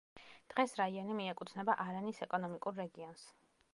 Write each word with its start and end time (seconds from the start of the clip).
დღეს 0.53 0.71
რაიონი 0.79 1.17
მიეკუთვნება 1.19 1.75
არანის 1.85 2.25
ეკონომიკურ 2.29 2.79
რეგიონს. 2.85 3.29